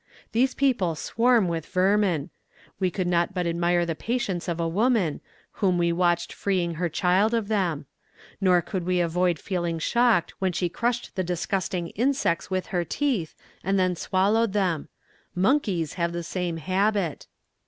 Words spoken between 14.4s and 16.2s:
them. Monkeys have